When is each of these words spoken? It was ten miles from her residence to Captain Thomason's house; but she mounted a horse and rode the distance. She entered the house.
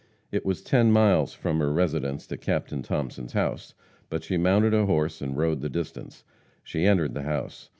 It 0.31 0.43
was 0.47 0.63
ten 0.63 0.91
miles 0.91 1.33
from 1.35 1.59
her 1.59 1.71
residence 1.71 2.25
to 2.25 2.35
Captain 2.35 2.81
Thomason's 2.81 3.33
house; 3.33 3.75
but 4.09 4.23
she 4.23 4.35
mounted 4.35 4.73
a 4.73 4.87
horse 4.87 5.21
and 5.21 5.37
rode 5.37 5.61
the 5.61 5.69
distance. 5.69 6.23
She 6.63 6.85
entered 6.85 7.13
the 7.13 7.21
house. 7.21 7.69